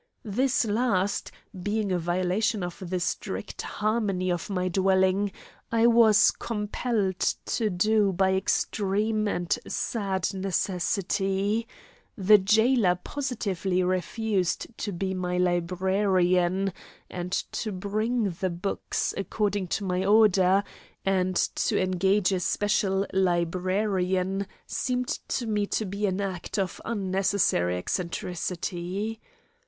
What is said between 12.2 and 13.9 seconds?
jailer positively